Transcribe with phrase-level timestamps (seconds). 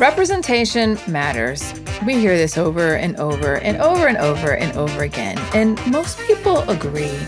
[0.00, 1.74] Representation matters.
[2.06, 6.18] We hear this over and over and over and over and over again, and most
[6.20, 7.18] people agree.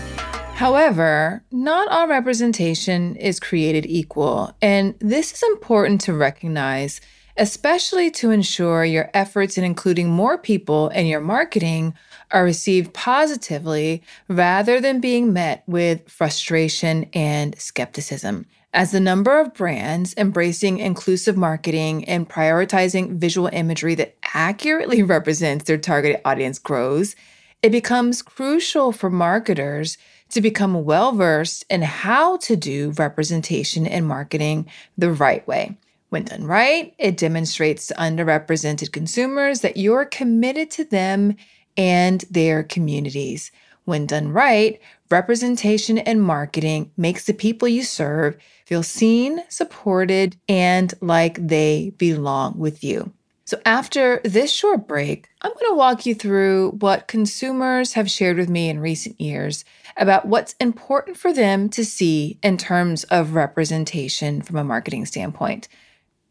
[0.55, 6.99] However, not all representation is created equal, and this is important to recognize,
[7.37, 11.93] especially to ensure your efforts in including more people in your marketing
[12.31, 18.47] are received positively rather than being met with frustration and skepticism.
[18.75, 25.65] As the number of brands embracing inclusive marketing and prioritizing visual imagery that accurately represents
[25.65, 27.15] their targeted audience grows,
[27.61, 29.97] it becomes crucial for marketers
[30.29, 34.67] to become well versed in how to do representation and marketing
[34.97, 35.77] the right way.
[36.09, 41.35] When done right, it demonstrates to underrepresented consumers that you're committed to them
[41.77, 43.51] and their communities.
[43.85, 44.79] When done right,
[45.13, 52.57] representation and marketing makes the people you serve feel seen, supported, and like they belong
[52.57, 53.13] with you.
[53.45, 58.37] So, after this short break, I'm going to walk you through what consumers have shared
[58.37, 59.63] with me in recent years
[59.97, 65.67] about what's important for them to see in terms of representation from a marketing standpoint.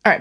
[0.05, 0.21] All right,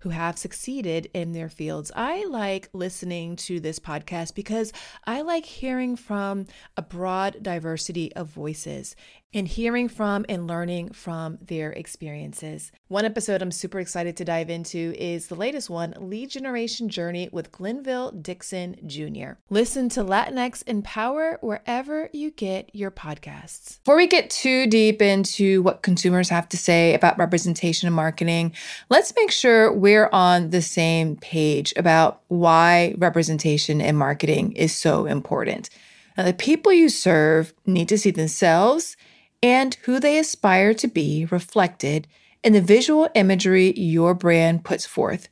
[0.00, 1.90] who have succeeded in their fields.
[1.94, 4.72] I like listening to this podcast because
[5.04, 6.46] I like hearing from
[6.76, 8.94] a broad diversity of voices
[9.34, 12.72] and hearing from and learning from their experiences.
[12.88, 17.28] One episode I'm super excited to dive into is the latest one Lead Generation Journey
[17.30, 19.32] with Glenville Dixon Jr.
[19.50, 23.80] Listen to Latinx in Power wherever you get your podcasts.
[23.84, 28.54] Before we get too deep into what consumers have to say about representation and marketing,
[28.88, 35.06] let's make sure we're on the same page about why representation in marketing is so
[35.06, 35.70] important.
[36.14, 38.98] Now, the people you serve need to see themselves
[39.42, 42.06] and who they aspire to be reflected
[42.44, 45.30] in the visual imagery your brand puts forth.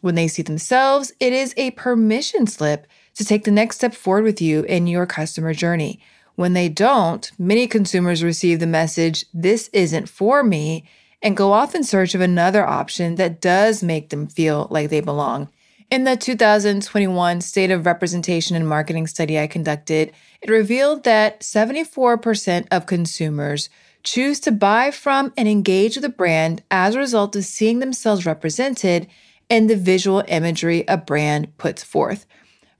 [0.00, 2.86] When they see themselves, it is a permission slip
[3.16, 6.00] to take the next step forward with you in your customer journey.
[6.34, 10.88] When they don't, many consumers receive the message, This isn't for me,
[11.22, 15.00] and go off in search of another option that does make them feel like they
[15.00, 15.48] belong.
[15.90, 20.12] In the 2021 State of Representation and Marketing study I conducted,
[20.42, 23.70] it revealed that 74% of consumers
[24.02, 28.26] choose to buy from and engage with a brand as a result of seeing themselves
[28.26, 29.08] represented
[29.48, 32.26] in the visual imagery a brand puts forth.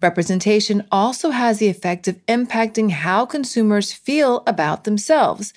[0.00, 5.52] Representation also has the effect of impacting how consumers feel about themselves.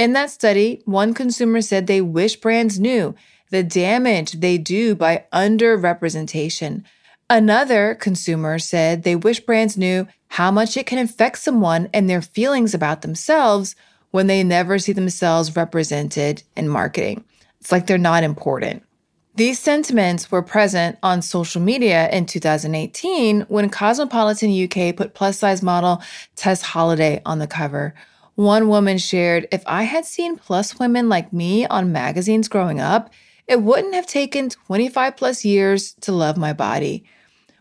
[0.00, 3.14] In that study, one consumer said they wish brands knew
[3.50, 6.84] the damage they do by underrepresentation.
[7.28, 12.22] Another consumer said they wish brands knew how much it can affect someone and their
[12.22, 13.76] feelings about themselves
[14.10, 17.22] when they never see themselves represented in marketing.
[17.60, 18.82] It's like they're not important.
[19.34, 25.62] These sentiments were present on social media in 2018 when Cosmopolitan UK put plus size
[25.62, 26.02] model
[26.36, 27.94] Tess Holliday on the cover.
[28.34, 33.10] One woman shared If I had seen plus women like me on magazines growing up,
[33.46, 37.04] it wouldn't have taken 25 plus years to love my body.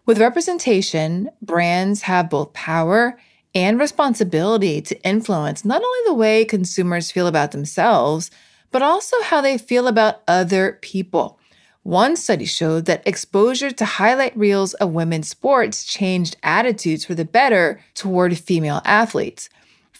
[0.06, 3.20] With representation, brands have both power
[3.56, 8.30] and responsibility to influence not only the way consumers feel about themselves,
[8.72, 11.40] but also how they feel about other people.
[11.84, 17.26] One study showed that exposure to highlight reels of women's sports changed attitudes for the
[17.26, 19.50] better toward female athletes.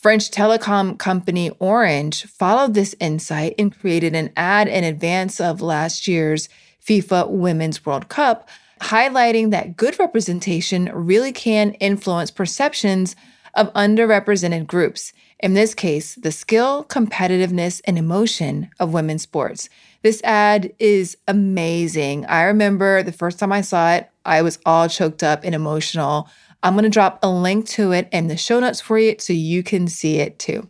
[0.02, 6.08] French telecom company Orange followed this insight and created an ad in advance of last
[6.08, 6.48] year's
[6.82, 8.48] FIFA Women's World Cup,
[8.80, 13.18] highlighting that good representation really can influence perceptions
[13.56, 15.12] of underrepresented groups.
[15.42, 19.68] In this case, the skill, competitiveness, and emotion of women's sports.
[20.02, 22.26] This ad is amazing.
[22.28, 26.30] I remember the first time I saw it, I was all choked up and emotional.
[26.62, 29.34] I'm going to drop a link to it in the show notes for you so
[29.34, 30.68] you can see it too.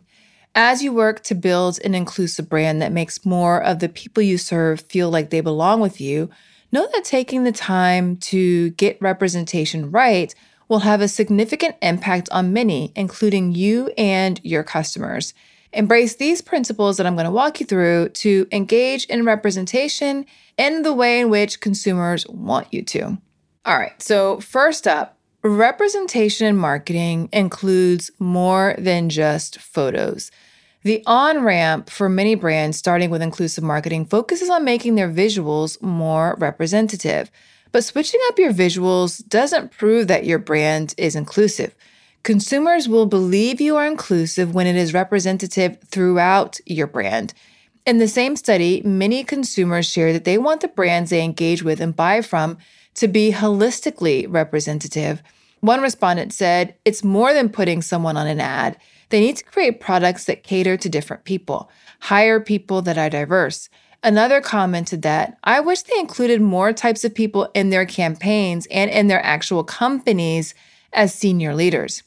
[0.54, 4.38] As you work to build an inclusive brand that makes more of the people you
[4.38, 6.30] serve feel like they belong with you,
[6.72, 10.34] know that taking the time to get representation right
[10.68, 15.34] will have a significant impact on many, including you and your customers.
[15.72, 20.26] Embrace these principles that I'm going to walk you through to engage in representation
[20.56, 23.18] in the way in which consumers want you to.
[23.64, 30.30] All right, so first up, Representation in marketing includes more than just photos.
[30.82, 35.80] The on ramp for many brands starting with inclusive marketing focuses on making their visuals
[35.80, 37.30] more representative.
[37.72, 41.74] But switching up your visuals doesn't prove that your brand is inclusive.
[42.22, 47.32] Consumers will believe you are inclusive when it is representative throughout your brand.
[47.86, 51.80] In the same study, many consumers share that they want the brands they engage with
[51.80, 52.58] and buy from
[52.94, 55.22] to be holistically representative.
[55.60, 58.76] One respondent said, It's more than putting someone on an ad.
[59.10, 61.70] They need to create products that cater to different people,
[62.00, 63.68] hire people that are diverse.
[64.02, 68.90] Another commented that I wish they included more types of people in their campaigns and
[68.90, 70.54] in their actual companies
[70.92, 72.02] as senior leaders.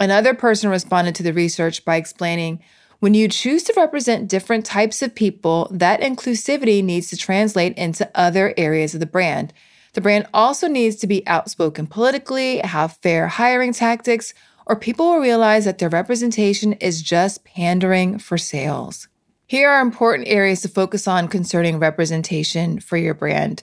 [0.00, 2.60] Another person responded to the research by explaining
[2.98, 8.10] when you choose to represent different types of people, that inclusivity needs to translate into
[8.14, 9.52] other areas of the brand.
[9.96, 14.34] The brand also needs to be outspoken politically, have fair hiring tactics,
[14.66, 19.08] or people will realize that their representation is just pandering for sales.
[19.46, 23.62] Here are important areas to focus on concerning representation for your brand.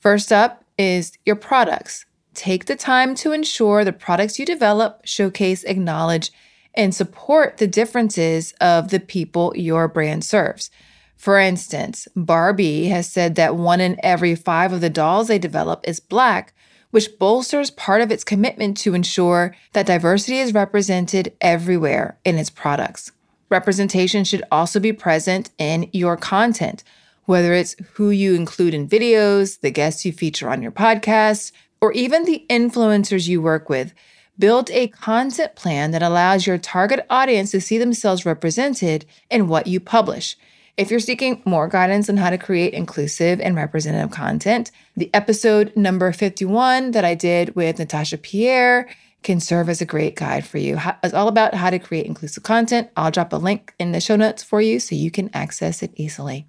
[0.00, 2.04] First up is your products.
[2.34, 6.32] Take the time to ensure the products you develop showcase, acknowledge,
[6.74, 10.68] and support the differences of the people your brand serves.
[11.20, 15.86] For instance, Barbie has said that one in every five of the dolls they develop
[15.86, 16.54] is Black,
[16.92, 22.48] which bolsters part of its commitment to ensure that diversity is represented everywhere in its
[22.48, 23.12] products.
[23.50, 26.84] Representation should also be present in your content,
[27.26, 31.52] whether it's who you include in videos, the guests you feature on your podcast,
[31.82, 33.92] or even the influencers you work with.
[34.38, 39.66] Build a content plan that allows your target audience to see themselves represented in what
[39.66, 40.34] you publish.
[40.80, 45.76] If you're seeking more guidance on how to create inclusive and representative content, the episode
[45.76, 48.88] number 51 that I did with Natasha Pierre
[49.22, 50.78] can serve as a great guide for you.
[51.04, 52.88] It's all about how to create inclusive content.
[52.96, 55.92] I'll drop a link in the show notes for you so you can access it
[55.96, 56.46] easily.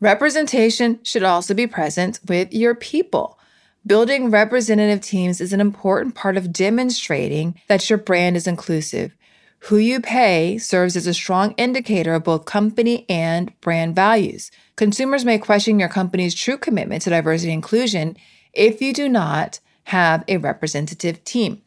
[0.00, 3.38] Representation should also be present with your people.
[3.86, 9.14] Building representative teams is an important part of demonstrating that your brand is inclusive.
[9.62, 14.50] Who you pay serves as a strong indicator of both company and brand values.
[14.76, 18.16] Consumers may question your company's true commitment to diversity and inclusion
[18.52, 21.62] if you do not have a representative team.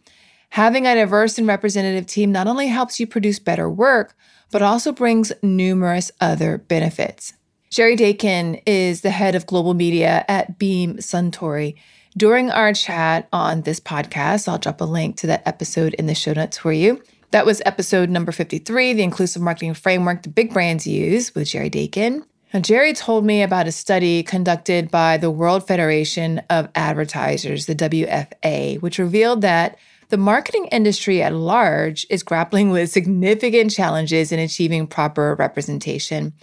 [0.51, 4.15] Having a diverse and representative team not only helps you produce better work,
[4.51, 7.33] but also brings numerous other benefits.
[7.69, 11.75] Jerry Daykin is the head of global media at Beam Suntory.
[12.17, 16.15] During our chat on this podcast, I'll drop a link to that episode in the
[16.15, 17.01] show notes for you.
[17.31, 21.69] That was episode number 53, the inclusive marketing framework the big brands use with Jerry
[21.69, 22.25] Daykin.
[22.53, 27.75] Now, Jerry told me about a study conducted by the World Federation of Advertisers, the
[27.75, 29.77] WFA, which revealed that
[30.09, 36.33] the marketing industry at large is grappling with significant challenges in achieving proper representation.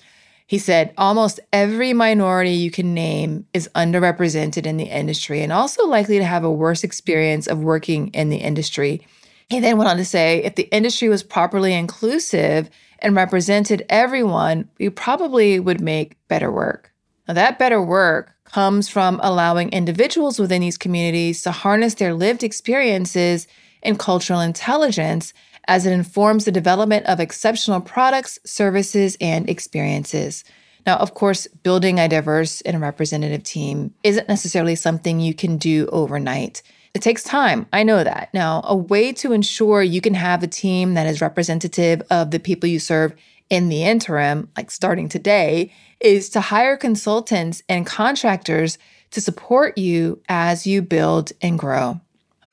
[0.46, 5.86] He said almost every minority you can name is underrepresented in the industry and also
[5.86, 9.06] likely to have a worse experience of working in the industry
[9.48, 12.68] he then went on to say if the industry was properly inclusive
[12.98, 16.92] and represented everyone, we probably would make better work.
[17.26, 22.42] Now, that better work comes from allowing individuals within these communities to harness their lived
[22.42, 23.46] experiences
[23.82, 25.32] and cultural intelligence
[25.66, 30.44] as it informs the development of exceptional products, services, and experiences.
[30.86, 35.86] Now, of course, building a diverse and representative team isn't necessarily something you can do
[35.92, 36.62] overnight.
[36.94, 37.66] It takes time.
[37.72, 38.32] I know that.
[38.32, 42.40] Now, a way to ensure you can have a team that is representative of the
[42.40, 43.14] people you serve
[43.50, 48.78] in the interim, like starting today, is to hire consultants and contractors
[49.10, 52.00] to support you as you build and grow.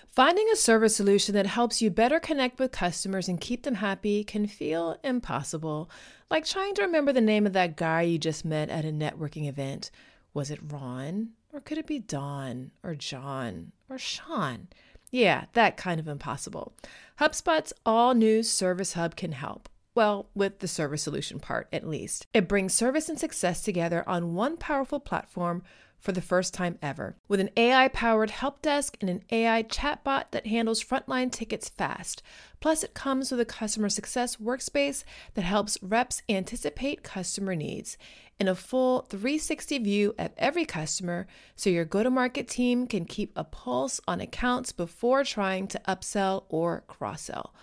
[0.07, 4.23] Finding a service solution that helps you better connect with customers and keep them happy
[4.23, 5.89] can feel impossible,
[6.29, 9.49] like trying to remember the name of that guy you just met at a networking
[9.49, 9.91] event.
[10.33, 11.31] Was it Ron?
[11.55, 14.67] Or could it be Don or John or Sean?
[15.09, 16.73] Yeah, that kind of impossible.
[17.17, 19.69] HubSpot's all new Service Hub can help.
[19.95, 22.27] Well, with the service solution part at least.
[22.33, 25.63] It brings service and success together on one powerful platform
[25.99, 27.15] for the first time ever.
[27.27, 32.21] With an AI powered help desk and an AI chatbot that handles frontline tickets fast.
[32.59, 37.97] Plus, it comes with a customer success workspace that helps reps anticipate customer needs
[38.39, 43.05] and a full 360 view of every customer so your go to market team can
[43.05, 47.53] keep a pulse on accounts before trying to upsell or cross sell.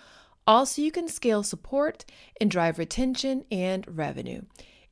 [0.46, 2.04] Also, you can scale support
[2.40, 4.42] and drive retention and revenue.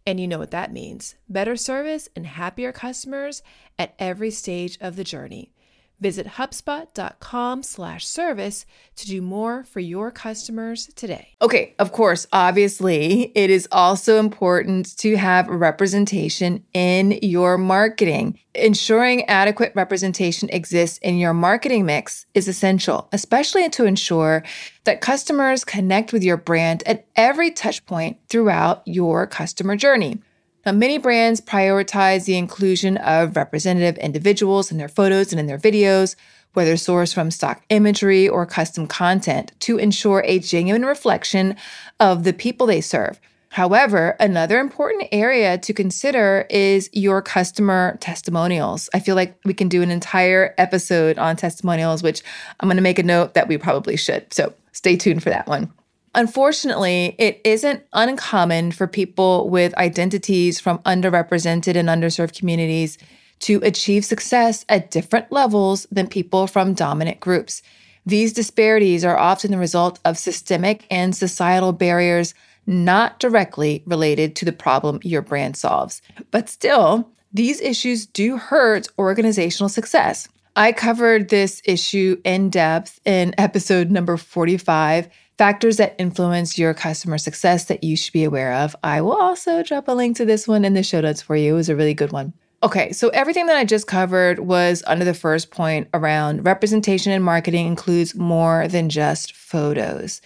[0.07, 3.43] And you know what that means better service and happier customers
[3.79, 5.53] at every stage of the journey.
[6.01, 8.67] Visit HubSpot.com/service
[8.97, 11.29] to do more for your customers today.
[11.43, 18.39] Okay, of course, obviously, it is also important to have representation in your marketing.
[18.55, 24.43] Ensuring adequate representation exists in your marketing mix is essential, especially to ensure
[24.85, 30.21] that customers connect with your brand at every touch point throughout your customer journey.
[30.67, 35.59] Now, many brands prioritize the inclusion of representative individuals in their photos and in their
[35.59, 36.17] videos,
[36.53, 41.57] whether sourced from stock imagery or custom content, to ensure a genuine reflection
[41.99, 43.19] of the people they serve.
[43.51, 48.89] However, another important area to consider is your customer testimonials.
[48.95, 52.23] I feel like we can do an entire episode on testimonials, which
[52.61, 54.33] I'm going to make a note that we probably should.
[54.33, 55.73] So stay tuned for that one.
[56.15, 62.99] Unfortunately, it isn't uncommon for people with identities from underrepresented and underserved communities
[63.41, 67.63] to achieve success at different levels than people from dominant groups.
[68.05, 72.35] These disparities are often the result of systemic and societal barriers
[72.67, 76.03] not directly related to the problem your brand solves.
[76.31, 80.29] But still, these issues do hurt organizational success.
[80.57, 85.09] I covered this issue in depth in episode number 45
[85.41, 88.77] factors that influence your customer success that you should be aware of.
[88.85, 91.55] I will also drop a link to this one in the show notes for you.
[91.55, 92.35] It was a really good one.
[92.63, 97.25] Okay, so everything that I just covered was under the first point around representation and
[97.25, 100.21] marketing includes more than just photos.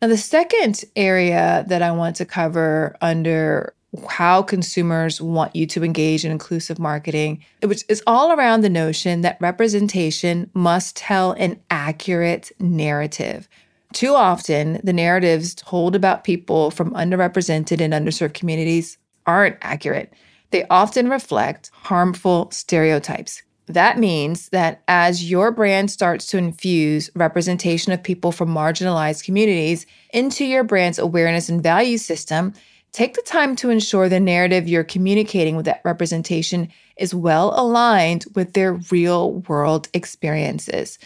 [0.00, 3.74] Now, the second area that I want to cover under
[4.08, 9.22] how consumers want you to engage in inclusive marketing, which is all around the notion
[9.22, 13.48] that representation must tell an accurate narrative.
[13.92, 20.12] Too often, the narratives told about people from underrepresented and underserved communities aren't accurate.
[20.50, 23.42] They often reflect harmful stereotypes.
[23.66, 29.86] That means that as your brand starts to infuse representation of people from marginalized communities
[30.12, 32.52] into your brand's awareness and value system,
[32.92, 38.24] take the time to ensure the narrative you're communicating with that representation is well aligned
[38.34, 40.98] with their real world experiences.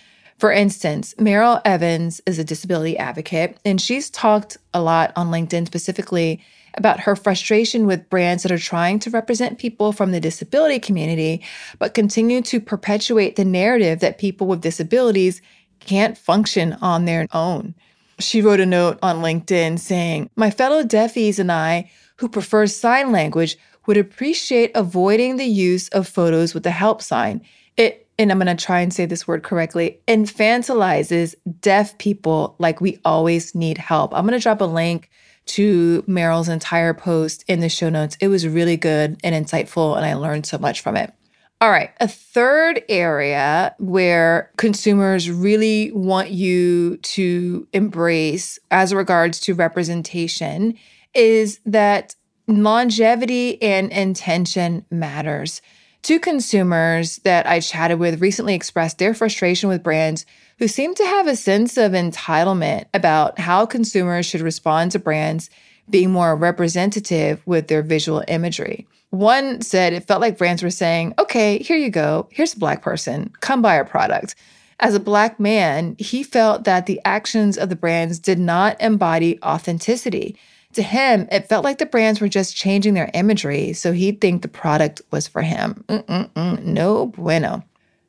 [0.44, 5.64] For instance, Meryl Evans is a disability advocate, and she's talked a lot on LinkedIn
[5.64, 10.78] specifically about her frustration with brands that are trying to represent people from the disability
[10.78, 11.42] community,
[11.78, 15.40] but continue to perpetuate the narrative that people with disabilities
[15.80, 17.74] can't function on their own.
[18.18, 23.12] She wrote a note on LinkedIn saying, My fellow deafies and I, who prefer sign
[23.12, 27.40] language, would appreciate avoiding the use of photos with the help sign.
[27.78, 32.80] It and I'm going to try and say this word correctly, infantilizes deaf people like
[32.80, 34.14] we always need help.
[34.14, 35.10] I'm going to drop a link
[35.46, 38.16] to Meryl's entire post in the show notes.
[38.20, 41.12] It was really good and insightful, and I learned so much from it.
[41.60, 49.54] All right, a third area where consumers really want you to embrace as regards to
[49.54, 50.74] representation
[51.14, 52.16] is that
[52.46, 55.62] longevity and intention matters.
[56.04, 60.26] Two consumers that I chatted with recently expressed their frustration with brands
[60.58, 65.48] who seem to have a sense of entitlement about how consumers should respond to brands
[65.88, 68.86] being more representative with their visual imagery.
[69.08, 72.28] One said it felt like brands were saying, okay, here you go.
[72.30, 73.32] Here's a Black person.
[73.40, 74.34] Come buy our product.
[74.80, 79.38] As a Black man, he felt that the actions of the brands did not embody
[79.42, 80.36] authenticity.
[80.74, 84.42] To him, it felt like the brands were just changing their imagery so he'd think
[84.42, 85.84] the product was for him.
[85.88, 87.62] Mm-mm-mm, no bueno.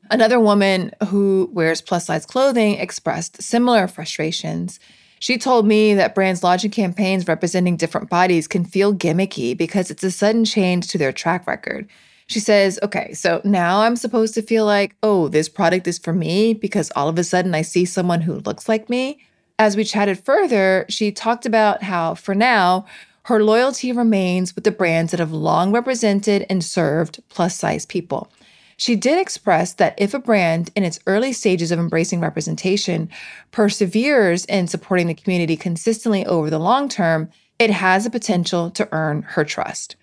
[0.10, 4.80] Another woman who wears plus size clothing expressed similar frustrations.
[5.20, 10.04] She told me that brands launching campaigns representing different bodies can feel gimmicky because it's
[10.04, 11.88] a sudden change to their track record.
[12.28, 16.14] She says, okay, so now I'm supposed to feel like, oh, this product is for
[16.14, 19.20] me because all of a sudden I see someone who looks like me.
[19.58, 22.86] As we chatted further, she talked about how, for now,
[23.24, 28.30] her loyalty remains with the brands that have long represented and served plus size people.
[28.76, 33.10] She did express that if a brand in its early stages of embracing representation
[33.52, 38.90] perseveres in supporting the community consistently over the long term, it has the potential to
[38.92, 39.96] earn her trust.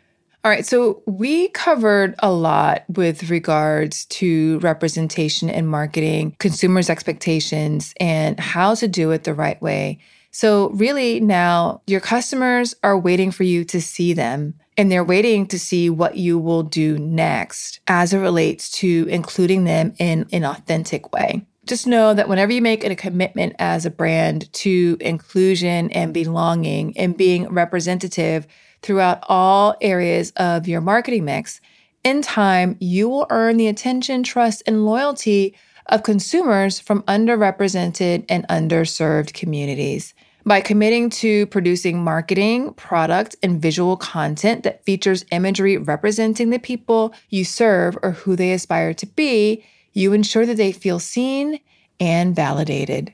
[0.44, 7.94] All right, so we covered a lot with regards to representation and marketing, consumers' expectations,
[8.00, 10.00] and how to do it the right way.
[10.32, 15.46] So, really, now your customers are waiting for you to see them and they're waiting
[15.46, 20.44] to see what you will do next as it relates to including them in an
[20.44, 21.46] authentic way.
[21.66, 26.98] Just know that whenever you make a commitment as a brand to inclusion and belonging
[26.98, 28.48] and being representative,
[28.82, 31.60] throughout all areas of your marketing mix,
[32.04, 35.54] in time, you will earn the attention, trust, and loyalty
[35.86, 40.14] of consumers from underrepresented and underserved communities.
[40.44, 47.14] By committing to producing marketing, product, and visual content that features imagery representing the people
[47.28, 51.60] you serve or who they aspire to be, you ensure that they feel seen
[52.00, 53.12] and validated.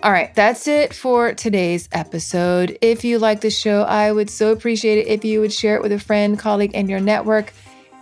[0.00, 2.78] All right, that's it for today's episode.
[2.80, 5.82] If you like the show, I would so appreciate it if you would share it
[5.82, 7.52] with a friend, colleague, and your network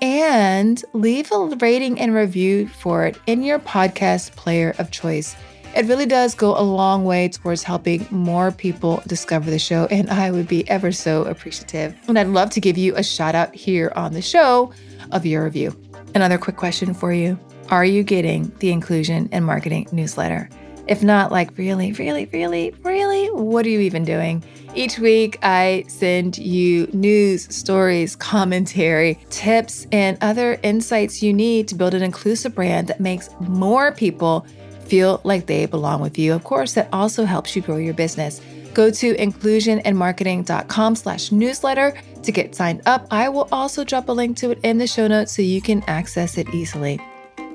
[0.03, 5.35] and leave a rating and review for it in your podcast player of choice.
[5.75, 10.11] It really does go a long way towards helping more people discover the show, and
[10.11, 11.95] I would be ever so appreciative.
[12.09, 14.71] And I'd love to give you a shout out here on the show
[15.13, 15.75] of your review.
[16.15, 17.39] Another quick question for you
[17.71, 20.51] Are you getting the Inclusion and Marketing newsletter?
[20.87, 24.45] If not, like, really, really, really, really, what are you even doing?
[24.75, 31.75] Each week, I send you news, stories, commentary, tips, and other insights you need to
[31.75, 34.47] build an inclusive brand that makes more people
[34.85, 36.33] feel like they belong with you.
[36.35, 38.41] Of course, that also helps you grow your business.
[38.75, 43.07] Go to inclusionandmarketing.com slash newsletter to get signed up.
[43.11, 45.83] I will also drop a link to it in the show notes so you can
[45.87, 47.01] access it easily.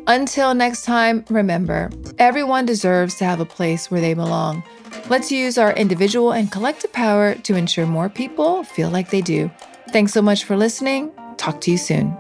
[0.08, 4.64] Until next time, remember, everyone deserves to have a place where they belong.
[5.10, 9.52] Let's use our individual and collective power to ensure more people feel like they do.
[9.90, 11.12] Thanks so much for listening.
[11.38, 12.18] Talk to you soon.